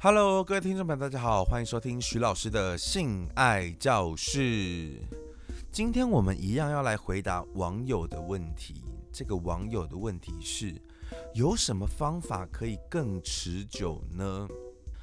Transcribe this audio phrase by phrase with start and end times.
[0.00, 4.92] Hello，各位听众朋友，大家好，欢迎收听徐老师的性爱教室。
[5.72, 8.80] 今天我们一样要来回答网友的问题。
[9.12, 10.72] 这个网友的问题是：
[11.34, 14.46] 有什么方法可以更持久呢？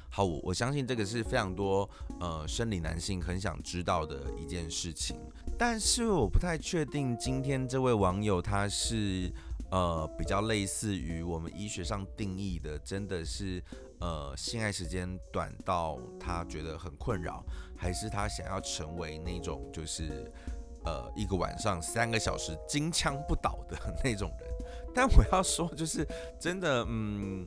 [0.08, 1.86] 好，我我相信这个是非常多
[2.18, 5.18] 呃生理男性很想知道的一件事情，
[5.58, 9.30] 但是我不太确定今天这位网友他是
[9.70, 13.62] 呃比较类似于我们医学上定义的，真的是
[14.00, 17.44] 呃性爱时间短到他觉得很困扰，
[17.76, 20.30] 还是他想要成为那种就是
[20.84, 24.50] 呃一个晚上三个小时金枪不倒的那种人？
[24.94, 26.06] 但我要说，就是
[26.40, 27.46] 真的，嗯。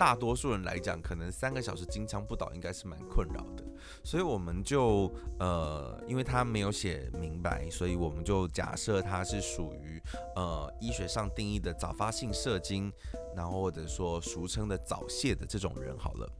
[0.00, 3.62] 大多数人来讲，可能三个小时金枪不倒应该是蛮困扰的，
[4.02, 10.00] 所以我们就呃，因为他没有写明白，所以我们就假设他是属于
[10.36, 12.90] 呃医学上定义的早发性射精，
[13.40, 16.30] 然后或者说俗称的早泄的这种人好了。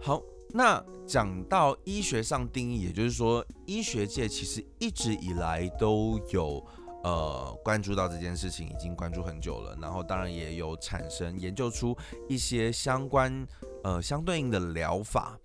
[0.00, 6.66] 好，那讲到医学上定义，也就是说医学界其实一直以来都有。
[7.04, 11.96] 呃，关注到这件事情已经关注很久了，然后当然也有产生研究出
[12.28, 13.46] 一些相关
[13.84, 15.38] 呃相对应的疗法。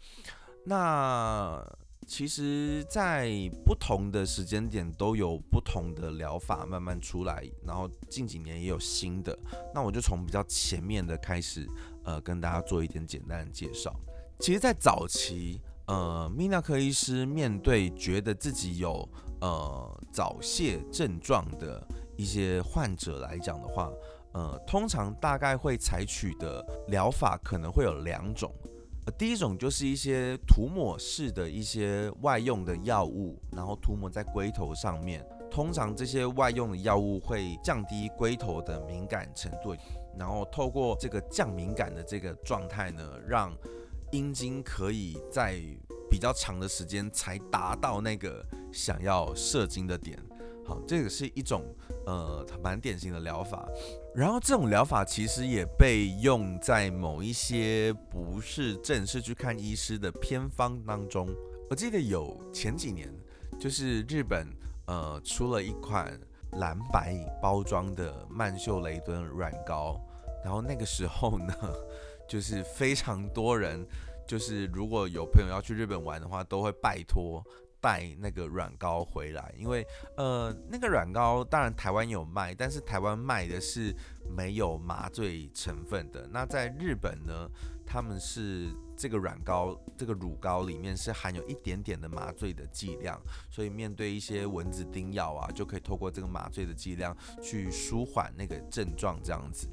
[0.65, 1.63] 那
[2.13, 3.31] 其实，在
[3.65, 9.35] 不同的时间点都有不同的疗法慢慢出来，然后近几年也有新的。
[9.73, 11.65] 那我就从比较前面的开始，
[12.03, 13.95] 呃，跟大家做一点简单的介绍。
[14.41, 19.07] 其实，在早期，呃，泌尿科医师面对觉得自己有
[19.39, 21.81] 呃，早泄症状的
[22.17, 23.89] 一些患者来讲的话，
[24.33, 28.53] 呃，通常大概会采取的疗法可能会有两种。
[29.05, 35.25] 呃，第一种就是一些涂抹式的一些外用的药物，然后涂抹在龟头上面。
[35.49, 39.75] 通常这些外用的药物会降低龟头的敏感程度，
[40.17, 43.51] 然后透过这个降敏感的这个状态呢，让
[44.11, 45.59] 阴茎可以在
[46.09, 50.17] 比较长的时间才达到那个想要射精的点，
[50.65, 51.65] 好，这个是一种
[52.05, 53.67] 呃蛮典型的疗法。
[54.13, 61.29] 然后这种疗法其实也被用在某一些不是正式去看医师的偏方当中。
[61.69, 63.09] 我记得有前几年，
[63.57, 64.45] 就是日本
[64.87, 66.19] 呃出了一款
[66.57, 69.97] 蓝白包装的曼秀雷敦软膏，
[70.43, 71.55] 然后那个时候呢，
[72.27, 73.87] 就是非常多人。
[74.27, 77.43] 就是如果有朋友要去日本玩的话，都会拜托
[77.81, 83.93] 带那个软膏回来，因为呃那个软膏当然台湾有卖，但是台湾卖的是
[84.29, 86.27] 没有麻醉成分的。
[86.31, 87.49] 那在日本呢，
[87.85, 93.19] 他们是这个软膏这个乳膏里面是含有一点点的麻醉的剂量，
[93.49, 99.67] 所以面对一些蚊子叮咬啊，就可以透过这个麻醉的剂量去舒缓那个症状这样子。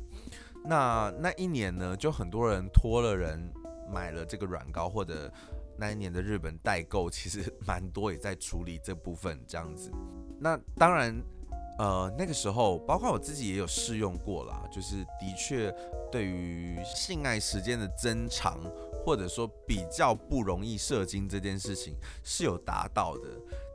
[0.64, 3.52] 那那一年呢，就很多人托了人。
[3.90, 5.32] 买了这个软膏，或者
[5.78, 9.90] 那一年的日本代购，其实 蛮多也在处理这部分这样子。
[10.40, 11.14] 那当然，
[11.78, 15.72] 呃，那个时候包括我自己也有试用过啦，就是的确
[16.10, 18.60] 对于性爱时间的增长，
[19.04, 23.28] 或者说比较不容易射精这件事情是有达到的。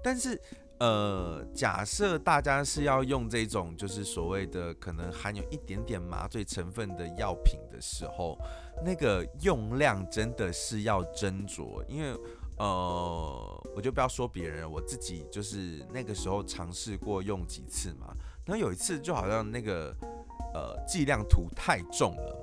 [0.04, 0.40] 但是，
[0.80, 8.38] 呃，假设大家是要用这种就是所谓的可能含有一点点麻醉成分的药品的时候。
[8.82, 12.18] 那个用量真的是要斟酌，因为
[12.58, 19.94] 呃，我就不要说别人，我自己就是那个时候尝试过用几次嘛，然后有一次就好像那个
[20.54, 22.36] 呃剂量图太重了，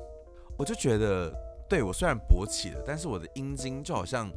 [0.59, 1.33] 我就觉得
[1.69, 4.31] 对我虽然勃起了，但是我的阴茎就好像。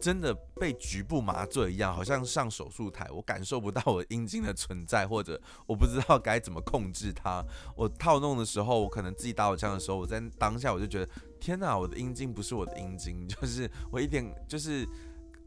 [0.00, 7.44] 真的被局部麻醉一样，好像上手术台，我感受不到我阴茎的存在，或者我不知道该怎么控制它。
[7.76, 14.88] 我套弄的时候，我可能自己打火枪的时候，我在当下我就觉得，天哪，我的阴茎不是我的阴茎，就是我一点就是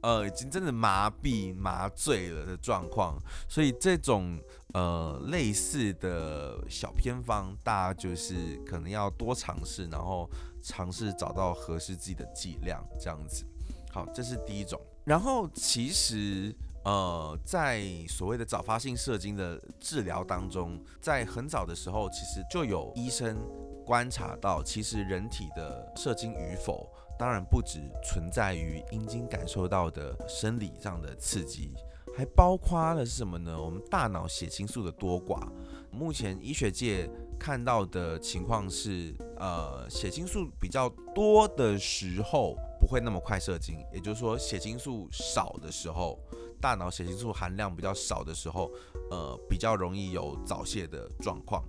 [0.02, 3.18] 呃，已经真的麻痹麻醉了的状况。
[3.50, 4.40] 所以这种
[4.74, 10.30] 呃类似的小偏方，大家就是可能要多尝试，然后
[10.62, 13.46] 尝试找到合适自己的剂量，这样子。
[13.94, 14.82] 好，这是第一种。
[15.06, 16.52] 然后其实，
[16.84, 23.38] 呃，在所谓的早发性射精的治疗当中，在很早的时候，其实就有医生
[23.86, 26.90] 观察到，其实人体的射精与否，
[27.20, 31.72] 当然不只存在于阴茎感受到的生理上的刺激，
[32.18, 33.62] 还包括了是什么呢？
[33.62, 35.48] 我们大脑血清素的多寡。
[35.92, 37.08] 目前医学界
[37.38, 42.58] 看到的情况是，呃，血清素比较多的时候。
[42.84, 46.20] 不会那么快射精，也就是说，血清素少的时候，
[46.60, 48.70] 大脑血清素含量比较少的时候，
[49.10, 51.64] 呃，比较容易有早泄的状况。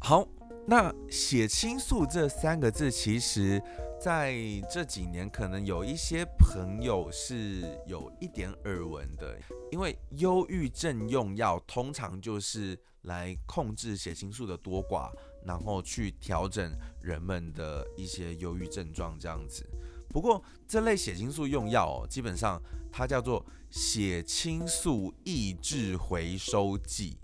[0.00, 0.26] 好，
[0.66, 3.62] 那血清素这三个字，其实
[4.00, 4.34] 在
[4.68, 9.38] 这几年可能有一些朋友是有一点耳闻的，
[9.70, 15.08] 因为忧郁症用药通常就是来控制血清素的多寡，
[15.44, 19.64] 然后去调整人们的一些忧郁症状这样子。
[20.16, 22.58] 不过这类血清素用药哦，基本上
[22.90, 27.18] 它叫做血清素抑制回收剂。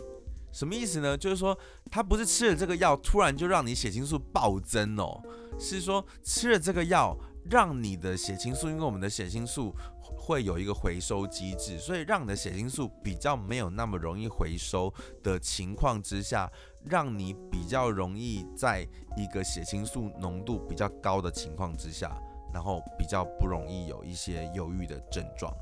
[0.53, 1.17] 什么意思呢？
[1.17, 1.59] 就是说，
[1.91, 5.23] 它不是吃了这个药突然就让你血清素暴增哦，
[5.59, 7.17] 是说吃了这个药
[7.51, 14.93] 让你的血清素，因为我们的血清素会有一个回收机制，所以让你的血清素比较没有那么容易回收
[15.23, 16.47] 的情况之下，
[16.85, 18.87] 让你比较容易在
[19.17, 22.15] 一个血清素浓度比较高的情况之下，
[22.53, 25.55] 然后比较不容易有一些忧郁的症状。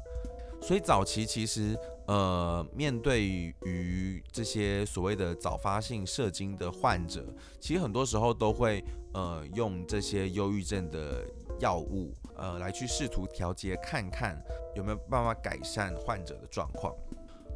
[0.62, 1.78] 所以早期其实。
[2.06, 7.24] 呃，面对于这些所谓的早发性射精的患者，
[7.60, 8.82] 其实很多时候都会
[9.14, 11.24] 呃用这些忧郁症的
[11.60, 14.36] 药物，呃来去试图调节，看看
[14.74, 16.92] 有没有办法改善患者的状况。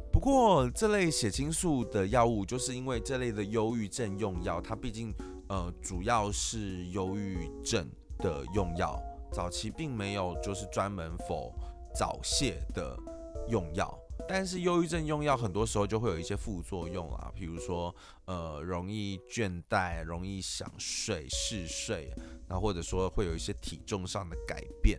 [0.09, 5.13] 不过这类血清素的药物，就是因为这类的忧郁症用药，它毕竟
[5.49, 7.85] 呃主要是忧郁症
[8.19, 8.97] 的用药，
[9.35, 11.53] 早期并没有就是专门否
[11.93, 12.97] 早泄的
[13.49, 13.93] 用药。
[14.27, 17.93] 但是忧郁症用药很多时候就会有一些副作用啊，比如说
[18.25, 22.11] 呃容易倦怠、容易想睡、嗜睡，
[22.47, 24.97] 然后或者说会有一些体重上的改变。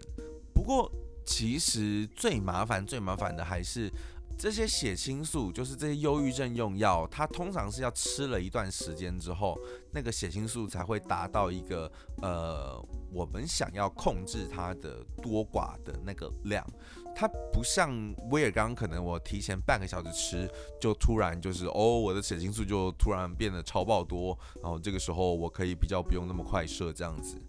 [0.55, 0.93] 不过
[1.25, 3.91] 其实最麻烦、最麻烦的还是
[4.39, 9.59] 这些血清素，就是这些忧郁症用药，它通常是要吃了一段时间之后，
[9.93, 11.91] 那个血清素才会达到一个
[12.23, 12.81] 呃
[13.12, 16.67] 我们想要控制它的多寡的那个量。
[17.14, 27.41] 它不像威尔刚，可能我提前半个小时吃，就突然就是哦，我的血清素就突然变得超爆多，然后这个时候我可以比较不用那么快射这样子。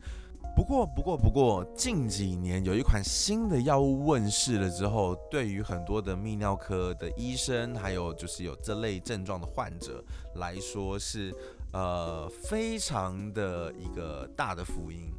[0.55, 10.03] 不过，不过，不过，近几年有一款新的药物问世了之后，对于很多的泌尿科的医生，还有就是有这类症状的患者
[10.35, 11.31] 来说，是
[11.73, 15.11] 呃非常的一个大的福音。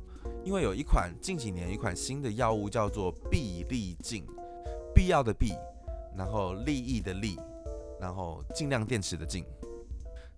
[0.44, 4.25] 因为有一款近几年一款新的药物叫做必利净，
[4.94, 5.52] 必要的必，
[6.16, 7.38] 然后利益的利，
[8.00, 9.44] 然后尽量电池的尽，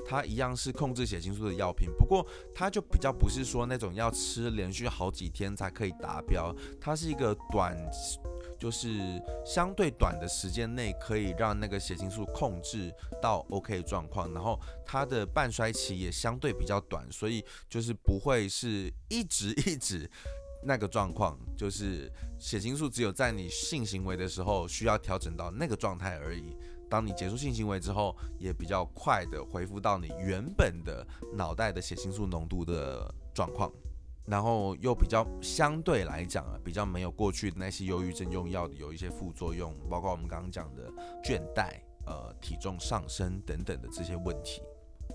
[0.04, 7.76] 它一样是控制血清素的药品，不过它就比较不是说那种要吃连续好几天才可以达标，它是一个短。
[8.60, 8.88] 就是
[9.42, 20.08] 相对短的时间内可以让那个血清素控制到 OK 状况，然后它的半衰期也相对比较短，所以就是不会是一直一直
[20.62, 26.54] 那个状况，就是血清素只有在你性行为的时候需要调整到那个状态而已，
[26.90, 33.72] 当你结束性行为之后，也比较快的恢复到你原本的脑袋的血清素浓度的状况。
[34.26, 40.90] 然后又比较相对来讲啊，比较没有过去的那些忧郁症用药的有一些副作用，包括我们刚刚讲的
[41.24, 44.62] 倦怠、呃体重上升等等的这些问题。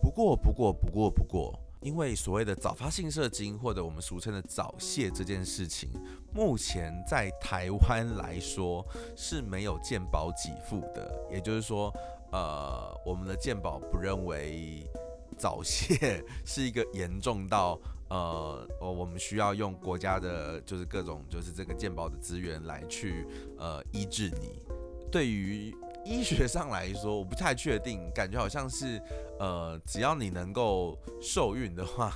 [0.01, 5.89] 不过，不过，不过，不过，因为所谓的早发性射精或者我们俗称的早泄这件事情，
[6.33, 8.85] 目前在台湾来说
[9.15, 11.89] 是没有健保给付的，也就是说，
[12.33, 14.85] 呃，我们的健保不认为
[15.37, 17.79] 早泄 是一个严重到。
[18.09, 23.25] 呃，我们需要用国家的，就是各种，就是这个健保的资源来去
[23.57, 24.59] 呃医治你。
[25.11, 29.01] 对于医学上来说，我不太确定，感觉好像是
[29.39, 32.11] 呃，只要你能够受孕的话。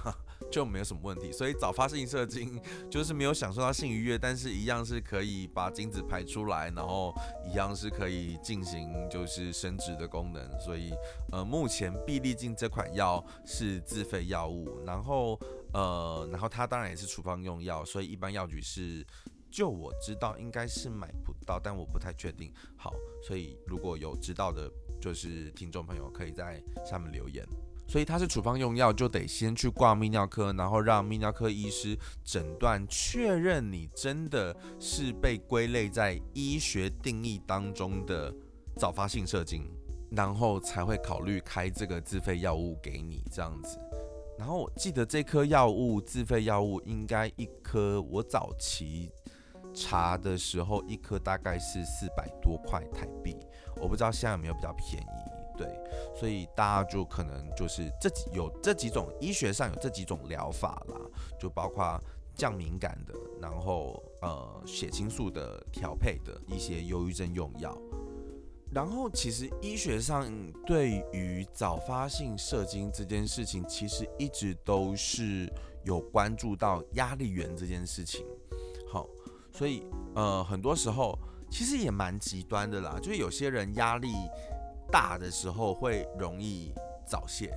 [0.49, 2.59] 就没有什么问题，所以早发性射精
[2.89, 7.13] 就是没有享受到性愉悦，但是一样是可以把精子排出来，然后
[7.45, 10.59] 一样是可以进行就是生殖的功能。
[10.59, 10.91] 所以
[11.33, 15.37] 呃，目前必利净这款药是自费药物，然后
[15.73, 19.05] 呃，然后它当然也是处方用药，所以一般药局是
[19.51, 22.53] 就我知道应该是买不到，但我不太确定。
[22.77, 22.93] 好，
[23.27, 24.71] 所以如果有知道的，
[25.01, 27.45] 就是听众朋友可以在下面留言。
[27.87, 38.31] 所以它是处方用药，就得先去挂泌尿科，然后让泌尿科医师诊断，确认你真的是被归类在医学定义当中的
[38.77, 39.67] 早发性射精，
[40.11, 43.79] 然后才会考虑开这个自费药物给你这样子。
[44.39, 49.11] 然后我记得这颗药物自费药物应该一颗，我早期
[49.73, 53.35] 查的时候一颗大概是四百多块台币，
[53.75, 55.57] 我不知道现在有没有比较便宜。
[55.57, 55.67] 对，
[56.15, 60.95] 所以大家就可能就是这几有这几种医学上有这几种疗法啦，
[61.37, 62.01] 就包括
[62.33, 67.77] 降敏感的，然后呃血清素的调配的一些忧郁症用药。
[68.71, 70.31] 然后其实医学上
[70.63, 75.51] 对于早发性射精这件事情，其实一直都是
[75.83, 78.23] 有关注到压力源这件事情。
[78.87, 79.07] 好，
[79.51, 79.83] 所以
[80.13, 81.17] 呃，很多时候
[81.49, 84.13] 其实也蛮极端的啦，就是有些人压力
[84.91, 86.71] 大的时候会容易
[87.07, 87.51] 早泄，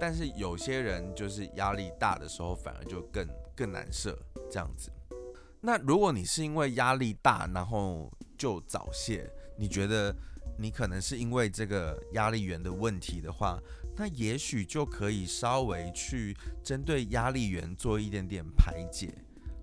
[0.00, 4.18] 但是有些人就是压力大的时候反而就更更难射
[4.50, 4.90] 这样子。
[5.60, 10.12] 那如果你是因为压力大，然后就早泄，你觉得？
[10.58, 13.58] 你可能是因为这个压力源的问题的话，
[13.96, 19.14] 那也许就可以稍微去针对压力源做一点点排解。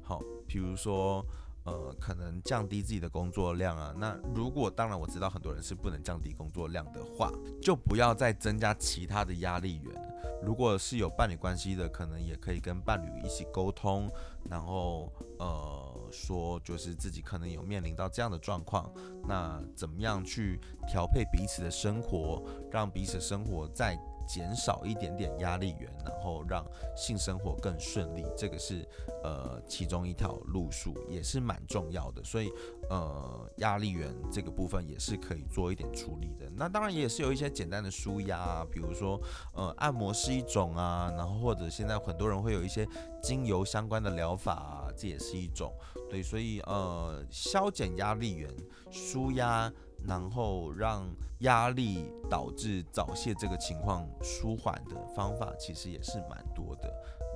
[0.02, 1.26] 好，比如说，
[1.66, 3.94] 呃，可能降低自己的工作量啊。
[3.98, 7.32] 那如果当然我知道很多人是不能降低工作量的话，
[7.62, 10.14] 就不要再增加其他的压力源。
[10.44, 14.12] 如果是有伴侣关系的，可能也可以跟伴侣一起沟通，
[14.50, 15.93] 然后呃。
[16.14, 18.90] 说就是自己可能有面临到这样的状况，
[19.28, 22.42] 那怎么样去调配彼此的生活，
[22.72, 26.66] 让彼此生活在减少一点点压力源，然后让
[26.96, 28.88] 性生活更顺利，这个是
[29.24, 32.24] 呃其中一条路数，也是蛮重要的。
[32.24, 32.52] 所以
[32.90, 36.50] 呃压力源这个部分也是可以做一点处理的。
[36.56, 39.20] 那当然也是有一些简单的舒压啊，比如说
[39.54, 42.88] 呃按摩是一种啊，然后或者现在很多人会有一些
[43.22, 45.74] 精油相关的疗法啊，这也是一种。
[46.10, 48.50] 对，所以呃消减压力源，
[48.92, 49.72] 舒压。
[50.06, 56.94] 然后让压力导致早泄这个情况舒缓的方法，其实也是蛮多的。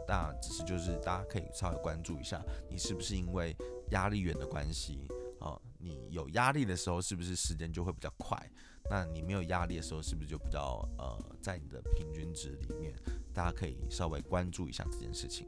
[0.08, 3.56] 那只是就是大家可以稍微关注一下，你是不是因为
[3.92, 5.08] 压力源的关系
[5.40, 5.60] 啊？
[5.80, 8.38] 你有压力的时候，是不是时间就会比较快？
[8.90, 12.94] 那你没有压力的时候，是不是就比较呃在你的平均值里面？
[13.34, 15.46] 大家可以稍微关注一下这件事情。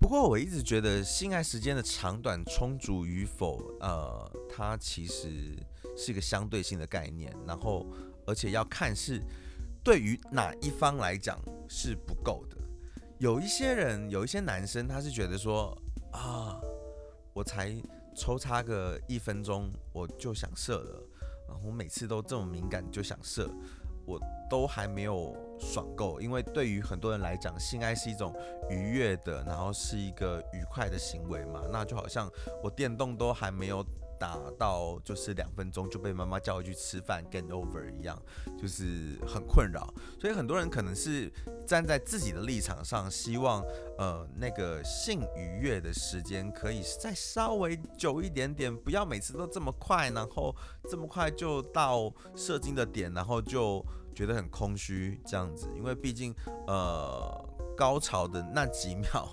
[0.00, 5.54] 不过我一直觉得性爱时间的长短、充足与否，呃，它其实。
[5.96, 7.86] 是一个相对性的概念，然后
[8.26, 9.22] 而且要看是
[9.82, 12.56] 对于哪一方来讲是不够的。
[13.18, 15.76] 有一些人，有一些男生，他是觉得说
[16.12, 16.60] 啊，
[17.32, 17.74] 我才
[18.16, 21.02] 抽插个一分钟我就想射了，
[21.48, 23.48] 然后每次都这么敏感就想射，
[24.04, 24.20] 我
[24.50, 26.20] 都还没有爽够。
[26.20, 28.34] 因为对于很多人来讲，性爱 是一种
[28.68, 32.30] 愉悦的，然后是一个愉快的行为嘛，那就好像
[32.62, 33.84] 我电动都还没有。
[34.18, 38.20] 打到就是两分钟就被妈妈叫回去吃饭，get over 一样，
[38.60, 39.92] 就是很困扰。
[40.20, 41.32] 所以很多人可能是
[41.66, 43.62] 站在自己的立场上，希望
[43.98, 50.54] 呃那个性愉悦的时间可以再稍微久一点点，不要每次都这么快，然后
[50.88, 55.68] 这么快就到射精的点，然后就觉得很空虚这样子。
[55.76, 56.34] 因为毕竟
[56.66, 59.28] 呃高潮的那几秒，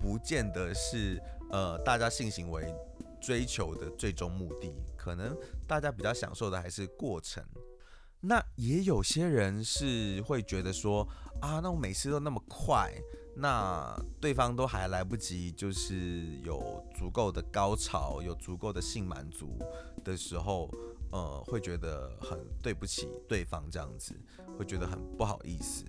[0.00, 1.20] 不见得是
[1.50, 2.72] 呃大家性行为。
[3.20, 5.36] 追求的最终目的，可能
[5.66, 7.44] 大家比较享受的还是过程。
[8.22, 11.08] 那也有些人是会觉得说，
[11.40, 12.92] 啊，那我每次都那么快，
[13.34, 19.58] 那对方都还来不及，就是有足够的高潮，有足够的性满足
[20.04, 20.70] 的时候，
[21.10, 24.14] 呃，会觉得很对不起对方，这样子
[24.58, 25.86] 会觉得很不好意思。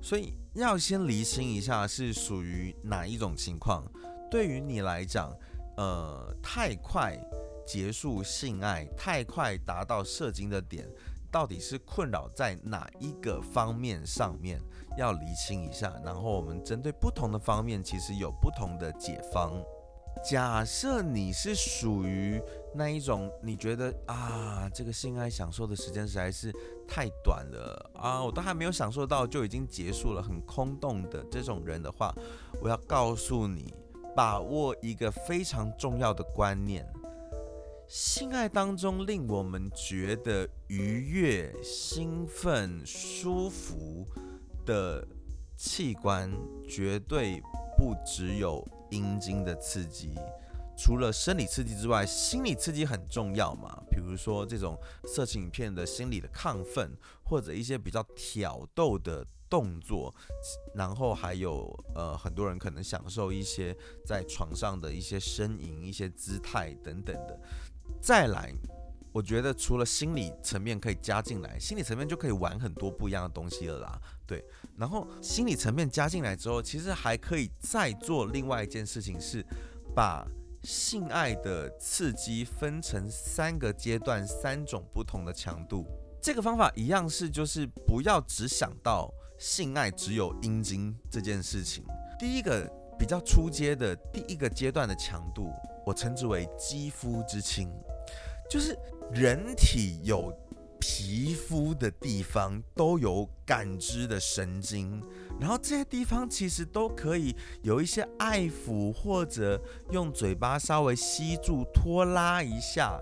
[0.00, 3.84] 所以要先厘清一下是属于哪一种情况，
[4.30, 5.30] 对于你来讲。
[5.76, 7.18] 呃，太快
[7.66, 10.88] 结束性爱，太快达到射精的点，
[11.30, 14.60] 到底是困扰在哪一个方面上面？
[14.96, 15.92] 要厘清一下。
[16.04, 19.52] 然后我们针对不同的方面，其实有不同的解方。
[20.24, 22.40] 假设你是属于
[22.74, 26.50] 那一种，你觉得啊，这个性爱享受的时间实在是
[26.88, 32.14] 太短了啊，我都还没有享受到就已经结束了，很空洞的这种人的话，
[32.62, 33.74] 我要告诉你。
[34.16, 36.90] 把握一个非常重要的观念：
[37.86, 44.06] 性爱当中令我们觉得愉悦、兴奋、舒服
[44.64, 45.06] 的
[45.54, 46.32] 器官，
[46.66, 47.42] 绝对
[47.76, 50.14] 不只有阴茎的刺激。
[50.78, 53.82] 除了生理刺激之外，心理刺激很重要嘛？
[53.90, 56.90] 比如说这种色情影片的心理的亢奋，
[57.22, 59.26] 或者一些比较挑逗的。
[59.48, 60.14] 动作，
[60.74, 67.40] 然后还有呃，很多人可能享受一些在床上的一些呻吟、一些姿态等等的。
[68.00, 68.52] 再来，
[69.12, 74.00] 我觉得除了心理层面可以加进来，心理层面就可以玩很多不一样的东西了啦。
[74.26, 74.44] 对，
[74.76, 79.44] 然后心理层面加进来之后，其实还可以再做另外一件事情，是
[79.94, 80.26] 把
[80.64, 85.86] 性爱的刺激分成三个阶段、三种不同的强度。
[86.20, 89.08] 这个方法一样是，就是不要只想到。
[89.38, 91.84] 性爱只有阴茎这件事情，
[92.18, 95.52] 第一个比较初阶的第一个阶段的强度，
[95.84, 97.68] 我称之为肌肤之亲，
[98.50, 98.76] 就是
[99.12, 100.32] 人体有
[100.78, 105.02] 皮肤的地方都有感知的神经，
[105.40, 113.00] 然后这些地方其实都可以有一些爱抚或者用嘴巴稍微吸住、拖拉一下，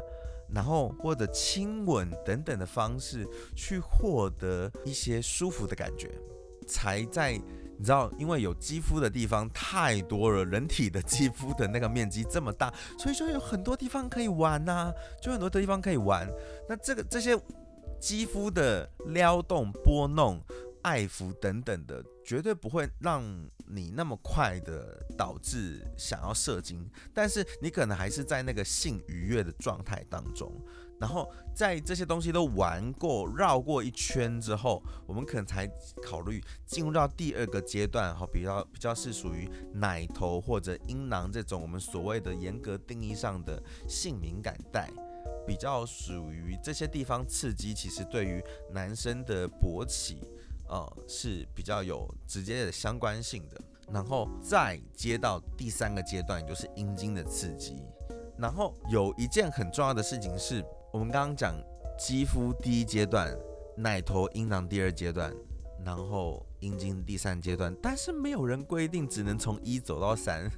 [0.52, 6.10] 然后或者亲吻等等的方式去获得一些舒服的感觉，
[6.66, 7.40] 才在。
[7.76, 16.24] 你知道，因为有肌肤的地方太多了，人体的肌肤的那个面积这么大，所以说有很多地方可以玩呐，就很多的地方可以玩。
[16.68, 17.36] 那这个这些
[17.98, 20.40] 肌肤的撩动、拨弄、
[20.82, 23.20] 爱抚等等的，绝对不会让
[23.66, 30.52] 你那么快的导致想要射精，但是你可能还是在那个性愉悦的状态当中。
[31.00, 35.68] 然后在这些东西都玩过、绕过一圈之后，我们可能才
[36.02, 44.88] 考虑进入到第二个阶段，哈，比较比较是属于奶头或者阴囊这种我们所谓的严格定义上的性敏感带，
[45.44, 48.42] 比较属于这些地方刺激，其实对于
[48.72, 50.22] 男生的勃起，
[50.74, 53.60] 呃，是比较有直接的相关性的。
[53.92, 57.82] 然后再接到第三个阶段，就是阴茎的刺激。
[58.36, 60.64] 然后有一件很重要的事情是。
[60.92, 61.56] 我们刚刚讲
[61.98, 63.36] 肌肤第一阶段，
[63.76, 65.34] 奶头、阴囊第二阶段，
[65.84, 70.48] 然后阴茎第三阶段，但是没有人规定只能从一走到三，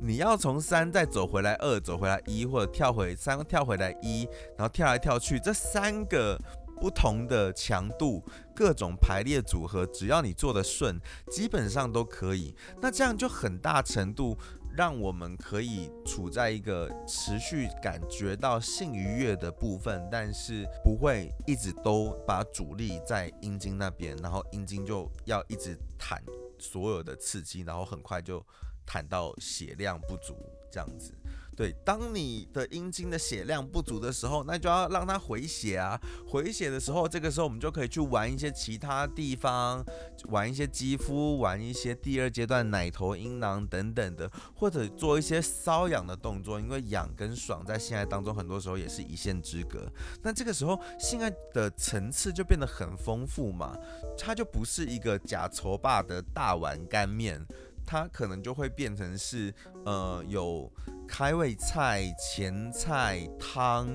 [0.00, 6.40] 你要从三再走回来二，走回来一，或者跳回三跳回来一，然后跳来跳去，这三个
[6.84, 8.22] 不同的强度、
[8.54, 11.00] 各种排列组合，只要你做的顺，
[11.30, 12.54] 基本上都可以。
[12.82, 14.36] 那这样就很大程度。
[14.76, 26.20] 让我们可以处在一个持续感觉到性愉悦的部分，但是不会一直都把主力在阴茎那边，然后阴茎就要一直弹
[26.58, 28.44] 所有的刺激，然后很快就
[28.84, 30.34] 弹到血量不足
[30.72, 31.14] 这样子。
[31.56, 36.00] 对，当你的阴茎的血量不足的时候，那就要让它回血啊。
[36.26, 39.84] 回血的时候，这个时候我们就可以去玩一些其他地方，
[40.28, 46.60] 玩一些肌肤，玩一些第二阶段奶头、阴囊等等的，或者做一些瘙痒的动作。
[46.60, 49.86] 因为痒跟爽在性爱当中很多时候也是一线之隔。
[50.22, 53.76] 那这个时候性爱的层次就变得很丰富嘛，
[54.18, 57.44] 它就不是一个假愁霸的大碗干面。
[57.86, 60.70] 它可能就会变成是，呃，有
[61.06, 63.88] 开胃菜、前菜、汤、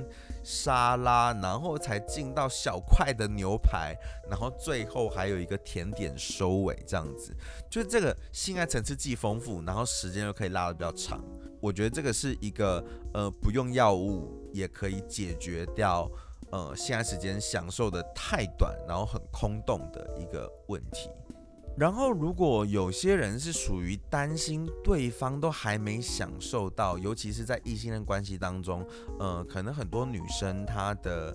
[0.44, 3.96] 沙拉，然后才进到小块的牛排，
[4.30, 7.36] 然后最后还有一个甜点收尾，这样子，
[7.70, 11.24] 就是这个性爱层次既丰富，然后时间又可以拉得比较长。
[11.62, 16.10] 我觉得这个是一个，呃，不用药物也可以解决掉，
[16.52, 21.10] 呃，性爱时间享受的太短，然后很空洞的一个问题。
[21.80, 28.86] 然后，如果有些人是属于担心对方都还没享受到，尤其是在异性恋关系当中，
[29.18, 31.34] 呃，可能很多女生她的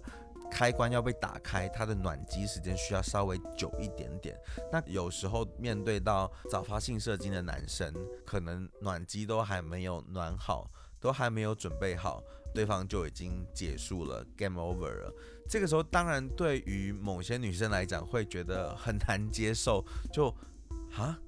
[0.50, 4.38] 开关要被打开，她的暖机时间需要稍微久一点点。
[4.70, 7.90] 那有时候面对到早发性射精的男生，
[8.26, 12.22] 可能暖机都还没有暖好，都还没有准备好，
[12.54, 15.12] 对方就已经结束了，game over 了。
[15.48, 20.28] 这个时候，当然对于某些女生来讲会觉得很难接受，就
[20.96, 21.18] 啊，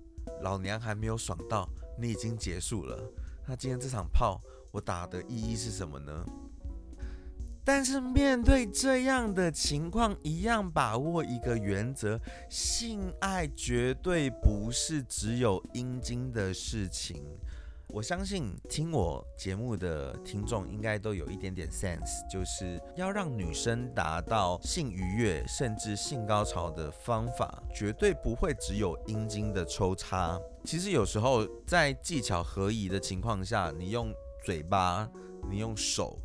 [0.40, 2.98] 老娘还没有爽到，你已经结束了，
[3.46, 6.24] 那今天这场炮我打的意义是什么呢？
[7.64, 12.16] 但是面对这样的情况，一样把握一个原则：
[12.48, 17.24] 性爱绝对不是只有阴茎的事情。
[17.88, 30.38] 我相信听我节目的听众应该都有一点点 sense，就是要让女生达到性愉悦甚至性高潮的方法，绝对不会只有阴茎的抽插。
[30.64, 34.12] 其实有时候在技巧合宜的情况下，你用
[34.44, 35.08] 嘴巴，
[35.48, 36.18] 你用手，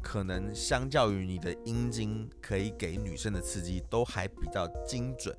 [0.00, 5.36] 可能相较于你的阴茎可以给女生的刺激都还比较精准。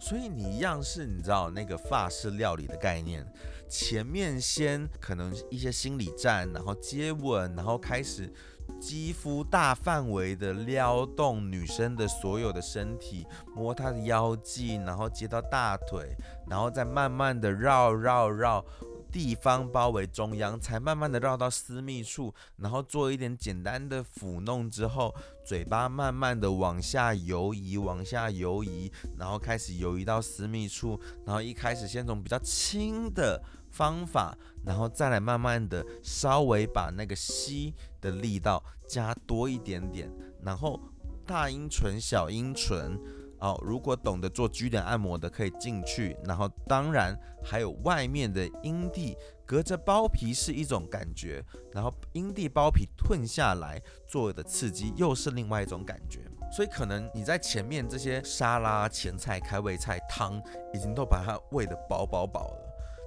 [0.00, 3.26] 所以你一样是你知道那个法式料理的概念。
[3.68, 8.32] 前面先可能一些心理战，然后接吻，然后开始
[8.80, 16.16] 肌肤大范围的撩动女生的所有的身体，摸她的腰际，然后接到大腿，
[16.48, 18.64] 然后再慢慢的绕绕绕。
[19.10, 40.10] 地方包围中央，才慢慢的绕到私密处，然后做一点简单的抚弄之后，嘴巴慢慢的往下游移，往下游移，然后开始游移到私密处，然后一开始先从比较轻的方法，然后再来慢慢的稍微把那个吸的力道加多一点点，
[40.42, 40.78] 然后
[41.26, 42.98] 大阴唇、小阴唇。
[43.40, 46.16] 哦，如果懂得做居点按摩的，可以进去。
[46.24, 56.20] 然后，当然还有外面的阴蒂，隔着包皮是一种感觉，然后阴蒂包皮吞下来做的刺激又是另外一种感觉。
[56.50, 62.64] 所以可能你在前面这些沙拉、前菜、开胃菜、汤已经都把它喂得饱饱饱了。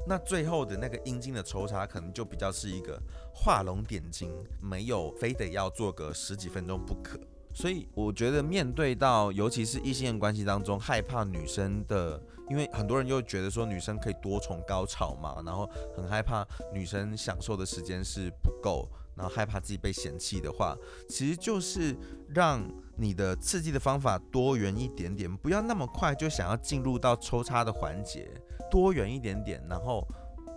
[0.07, 3.01] 那最后的那个阴茎的抽查，可能就比较是一个
[3.33, 7.19] 画龙点睛，没有非得要做个十几分钟不可。
[7.53, 20.75] 所以我觉得面对到，尤其是异性关系当中，害怕女生的，因为很多人又觉得说女生可以多重高潮嘛，然后很害怕女生享受的时间是不够，然后害怕自己被嫌弃的话，
[21.09, 21.95] 其实就是
[22.29, 22.61] 让
[22.95, 28.29] 你的刺激的方法多元一点点，不要那么快就想要进入到抽插的环节。
[28.69, 30.07] 多元一点点，然后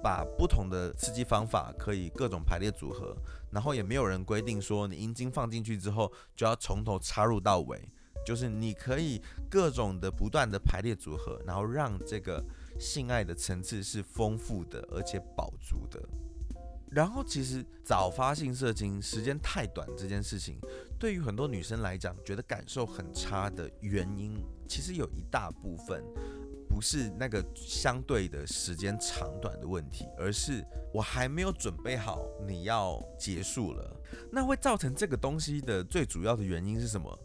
[0.05, 3.17] 把不同的刺激方法可以各种排列组合，
[3.51, 7.81] 然后也没有人规定说你阴茎放进去之后就要从头插入到尾，
[8.23, 12.45] 就是你可以各种的不断的排列组合，然后让这个
[12.79, 15.99] 性爱的层次是丰富的而且饱足的。
[16.91, 20.61] 然后其实早发性射精时间太短这件事情，
[21.01, 24.37] 对于很多女生来讲，觉得感受很差的原因，
[24.69, 26.05] 其实有一大部分。
[26.75, 33.97] 不是那个相对的时间长短的问题，而是我还没有准备好，你要结束了。
[34.33, 37.17] 那会造成这个东西的最主要的原因是什么？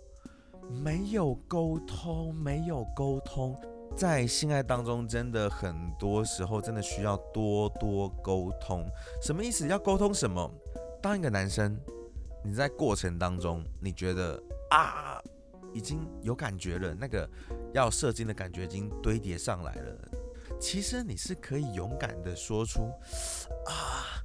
[0.69, 3.59] 没有沟通，没有沟通，
[3.97, 8.87] 在性爱当中，真的很多时候真的需要多多沟通。
[9.19, 9.67] 什么意思？
[9.67, 10.47] 要沟通什么？
[11.01, 11.75] 当一个男生，
[12.43, 15.19] 你在过程当中，你觉得啊？
[15.73, 17.29] 已经有感觉了，那个
[17.73, 20.09] 要射精的感觉已经堆叠上来了。
[20.59, 22.91] 其实你是可以勇敢的说出
[23.65, 24.19] 啊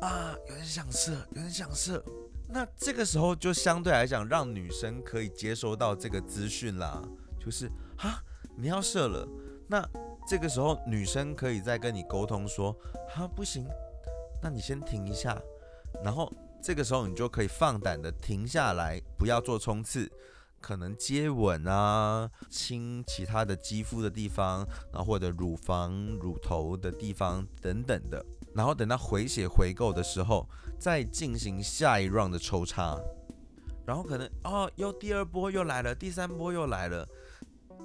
[0.00, 2.02] 啊，有点想射，有点想射。
[2.48, 7.02] 那这个时候就相对来讲，让女生可以接收到这个资讯啦，
[7.38, 8.22] 就是啊，
[8.56, 9.28] 你要射了。
[9.68, 9.86] 那
[10.26, 12.74] 这个时候女生可以再跟你沟通说，
[13.14, 13.68] 啊，不行，
[14.42, 15.40] 那你先停一下。
[16.02, 20.10] 然后这个时候你就可以放胆的停下来，不要做冲刺。
[20.60, 33.00] 可能接吻啊，亲其他的肌肤的地方，然后或者乳房、乳头的地方等等的，然后等到回血回够的时候，再进行下一 round 的抽插，
[33.86, 37.08] 然后可能哦，又第二波又来了，第三波又来了，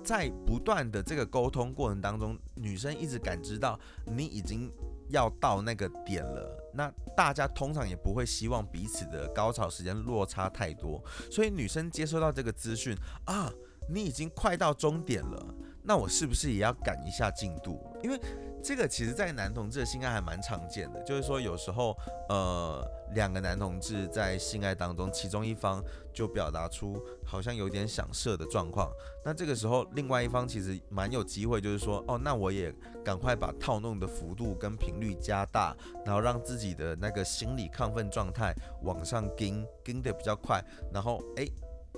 [0.03, 4.71] 在不断的这个沟通过程当中，女生一直感知到你已经。
[5.13, 13.49] 要到那个点了，那大家通常也不会希望彼此的高潮时间落差太多，所以女生接收到这个资讯啊，
[13.87, 15.45] 你已经快到终点了，
[15.83, 17.79] 那我是不是也要赶一下进度？
[18.03, 18.19] 因为
[18.63, 21.95] 这个其实，在男同志的性爱还蛮常见的，就是说有时候，
[22.29, 28.91] 呃，两个男同志在性爱当中，其中一方就表达出好像有点想射的状况，
[29.23, 32.73] 那这个时候，另外一方其实蛮有机会，就是说，哦，那我也
[33.03, 41.47] 赶快把套弄的幅度跟频率加大，然后让自己的那个心理亢奋状态往上跟跟的比较快，然后，哎。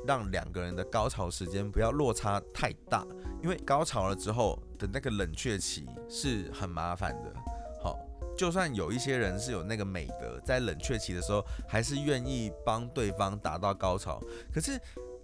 [0.05, 3.03] 让两个人的高潮时间不要落差太大，
[3.41, 7.33] 因为高潮了之后的那个冷却期是很麻烦的。
[8.37, 14.21] 就算有一些人是有那个美德，在冷却期的时候还是愿意帮对方达到高潮，
[14.53, 14.79] 可是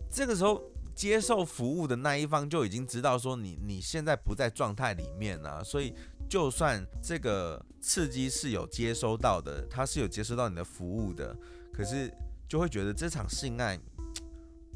[0.09, 0.61] 这个时候
[0.95, 5.93] 接受服务的那一方就已经知道说你你现在不在状态里面啊，所以
[6.29, 11.35] 就算这个刺激是有接收到的，他是有接收到你的服务的，
[11.73, 12.11] 可是
[12.47, 13.79] 就会觉得这场性爱。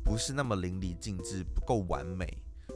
[0.04, 2.28] 不是那么淋漓尽致，不够完美，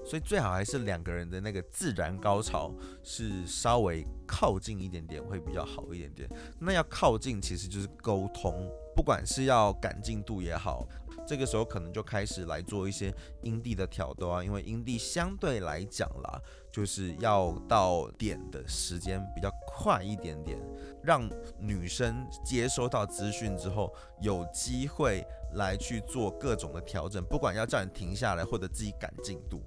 [0.09, 6.27] 所以最好还是两个人的那个自然高潮是稍微靠近一点点会比较好一点点。
[6.57, 10.83] 那要靠近其实就是沟通，不管是要赶进度也好，
[11.27, 16.41] 这个时候可能就开始来做一些阴蒂的挑逗啊，因为阴蒂相对来讲啦，
[16.71, 20.57] 就是要到点的时间比较快一点点，
[21.03, 25.23] 让女生接收到资讯之后有机会。
[25.55, 29.59] 来去做各种的调整，不管要叫你停下来或者自己赶进度，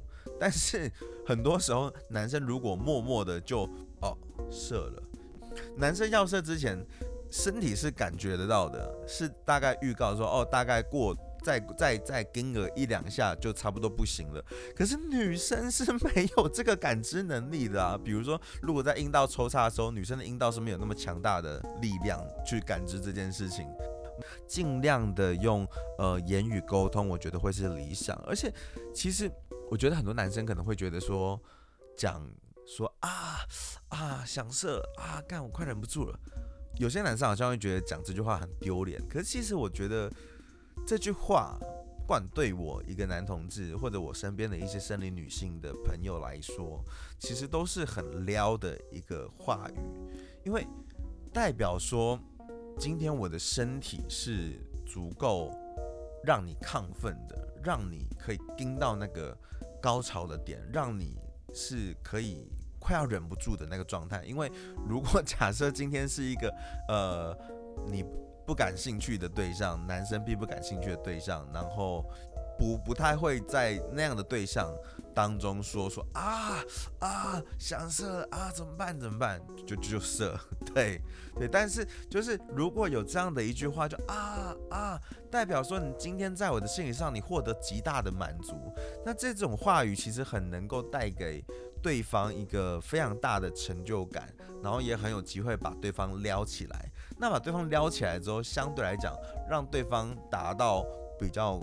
[0.43, 0.91] 但是
[1.25, 3.61] 很多时候男生如果默默的就
[4.01, 4.19] 哦
[4.51, 5.03] 射了，
[5.77, 6.85] 男生要射之前
[7.31, 23.65] 身体是感觉得到的，是大概预告说哦大概过再再再跟个一两下就差不多不行了，可是女生是没有这个感知能力的啊，比如说如果在阴道抽插的时候，女生的阴道是没有那么强大的力量去感知这件事情。
[24.47, 25.67] 尽量的用
[25.99, 28.17] 呃言语沟通，我觉得会是理想。
[28.25, 28.53] 而且，
[28.95, 29.29] 其实
[29.71, 31.41] 我觉得很多男生可能会觉得说，
[31.97, 32.29] 讲
[32.67, 33.39] 说啊
[33.89, 36.19] 啊想射啊干我快忍不住了。
[36.79, 39.01] 有些男生好像会觉得讲这句话很丢脸。
[39.09, 40.11] 可是其实我觉得
[40.87, 41.59] 这句话，
[42.01, 46.85] 不管对我一个男同志，或者我身边的一些生理女性的朋友来说，
[47.19, 49.79] 其实都是很撩的一个话语，
[50.45, 50.67] 因为。
[51.35, 52.21] 代表说
[52.79, 55.51] 今天我的身体是足够
[56.23, 59.37] 让你亢奋的，让你可以盯到那个
[59.81, 61.17] 高潮的点，让你
[61.55, 62.47] 是可以
[62.79, 64.23] 快要忍不住的那个状态。
[64.25, 64.51] 因为
[64.89, 66.53] 如果假设今天是一个
[66.89, 67.37] 呃
[67.87, 68.05] 你
[68.45, 72.05] 不感兴趣的对象，男生并不感兴趣的对象，然后
[72.63, 74.73] 不不太会在那样的对象。
[75.15, 76.63] 当中说说啊
[76.99, 80.39] 啊想射啊怎么办怎么办就就射
[80.75, 81.01] 对
[81.37, 88.55] 对但是就是如果有这样的一句话就啊啊代表说你今天在我的心理上你获得极大的满足
[89.05, 91.45] 那这种话语其实很能够带给
[91.83, 99.15] 对方一个非常大的成就感然后也很有机会把对方撩起来那把对方撩起来之后相对来讲
[99.49, 100.85] 让对方达到
[101.19, 101.61] 比较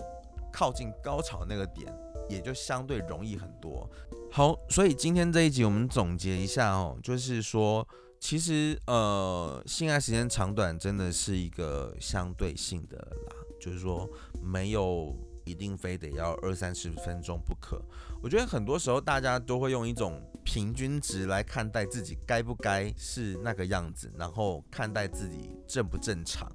[0.52, 1.92] 靠近高潮那个点。
[2.28, 3.90] 也就相对容易很多。
[4.30, 7.84] 好，所以今天这一集我们总结一下哦，就是说，
[8.20, 14.08] 其实呃，性爱时间长短真的是一个相对性的啦，就是说
[14.40, 15.12] 没有
[15.44, 17.82] 一定非得要二三十分钟不可。
[18.22, 26.48] 我觉得很多时候大家都会用一种平均值来看待自己该不该是那个样子，然后看待自己正不正常。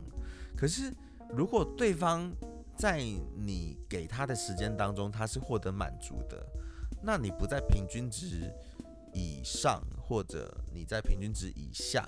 [0.55, 0.89] 可是
[1.35, 2.31] 如果对方
[2.77, 6.45] 在你给他的时间当中，他是获得满足的，
[7.01, 8.53] 那你不在平均值
[9.13, 12.07] 以上，或者你在平均值以下，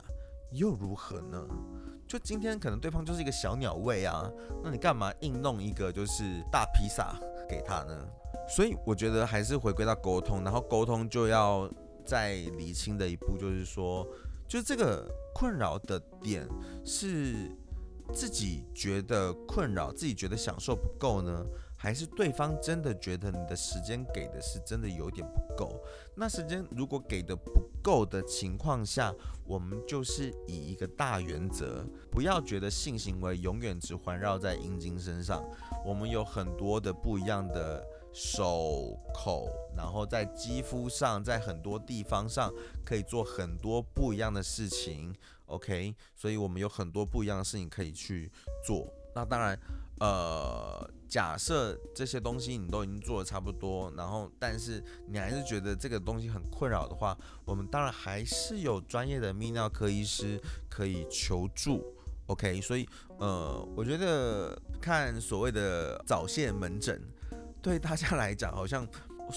[0.52, 1.48] 又如何呢？
[2.08, 4.30] 就今天可能对方就是一个小鸟胃啊，
[4.64, 8.08] 那你干嘛硬弄一个就是大披萨给他呢？
[8.50, 11.70] 所以我觉得还是回归到沟通，然后沟通就要
[12.06, 14.06] 再厘清的一步，就是说，
[14.48, 16.48] 就这个困扰的点
[16.84, 17.52] 是。
[18.14, 21.46] 自己觉得困扰，自己觉得享受不够呢，
[21.78, 25.80] 还是对方真的觉得你的时间给的是真的有点不够？
[26.16, 29.14] 那时间如果给的不够的情况下，
[29.46, 35.44] 我们就是以一个大原则，不要觉得性行为永远只环绕在阴茎身上，
[35.86, 37.86] 我们有很多的不一样的。
[38.14, 42.52] 手口，然后在肌肤上，在很多地方上
[42.84, 45.14] 可以做很多不一样的事情
[45.48, 48.32] ，OK，所以我们有很多不一样的事情可以去
[48.66, 48.88] 做。
[49.16, 49.60] 那当然，
[50.00, 61.84] 呃，假设这些东西你都已经做的差不多，然后但是你还是觉得这个东西很困扰的话，我们当然还是有专业的泌尿科医师可以求助
[62.28, 62.62] ，OK。
[62.62, 67.02] 所以，呃，我觉得看所谓的早泄门诊。
[67.60, 68.88] 对大家来讲，好像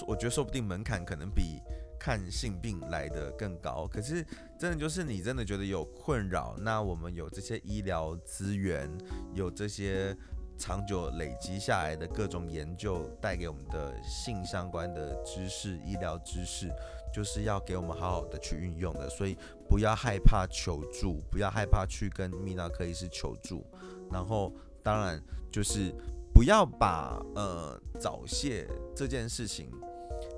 [0.07, 1.59] 我觉得说不定门槛可能比
[2.00, 3.86] 看性病来的更高。
[3.86, 4.24] 可是
[4.58, 8.90] 真的就是你真的觉得有困扰，那我们有这些医疗资源，
[9.34, 10.16] 有这些
[10.58, 16.68] 长久累积下来的各种研究带给我们的性相关的知识、医疗知识，
[17.14, 19.08] 就是要给我们好好的去运用的。
[19.10, 19.36] 所以
[19.68, 23.64] 不要害怕求助，不要害怕去跟泌尿科医师求助。
[24.10, 25.94] 然后当然就是。
[26.32, 29.68] 不要把呃早泄这件事情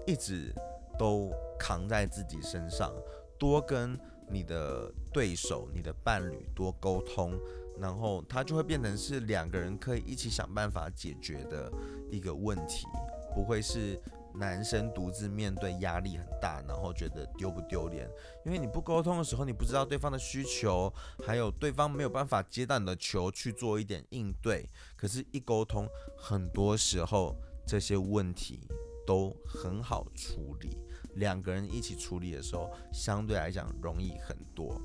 [0.05, 0.53] 一直
[0.99, 2.93] 都扛在自己身上，
[3.39, 7.39] 多跟你的对手、你的伴侣多沟通，
[7.79, 11.73] 然后它就会变成是两个人可以一起想办法解决的
[12.11, 12.87] 一个问题，
[13.35, 14.01] 不会是。
[14.35, 18.09] 男生独自面对压力很大，然后觉得丢不丢脸？
[18.47, 20.91] 因为你不沟通的时候，你不知道对方的需求，
[21.23, 24.67] 还有对方没有办法接到你的球去做一点应对。
[24.97, 28.67] 可是，一沟通，很多时候这些问题
[29.07, 30.77] 都很好处理。
[31.17, 34.81] 两个人一起处理的时候，相对来讲容易很多。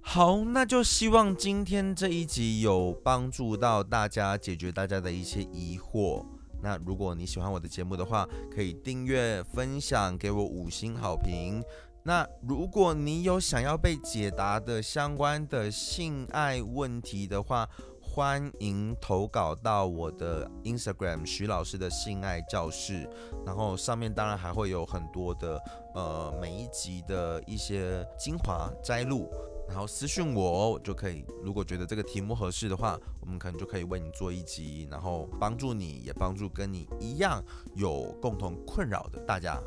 [0.00, 6.24] 好，那就希望今天这一集有帮助到大家，解决大家的一些疑惑。
[6.62, 11.62] 那如果你喜欢我的节目的话，可以订阅、分享，给我五星好评。
[12.06, 17.66] 那如果你有想要被解答的相关的性爱问题的话，
[18.14, 23.10] 欢迎投稿到我的 Instagram 徐老师的性爱教室。
[23.44, 25.60] 然后上面当然还会有很多的
[25.96, 29.28] 呃每一集的一些精华摘录。
[29.66, 37.42] 然后私信我就可以，如果觉得这个题目合适的话，我们可能就可以为你做一集，然后帮助你也帮助跟你一样
[37.74, 39.60] 有共同困扰的大家。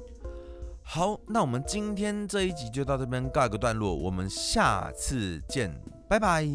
[0.81, 5.69] 好，那我们今天这一集就到这边告一个段落，我们下次见，
[6.07, 6.47] 拜拜。